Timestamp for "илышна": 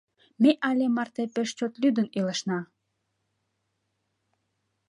2.19-2.59